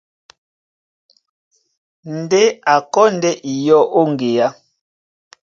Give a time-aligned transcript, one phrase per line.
[2.17, 2.41] Ndé
[2.73, 4.47] a kɔ́ ndé iyɔ́ ó ŋgeá.